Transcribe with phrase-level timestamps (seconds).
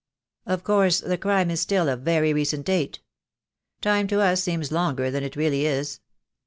[0.47, 3.01] Of course the crime is still of very recent date.
[3.81, 5.99] Time to us seems longer than it really is."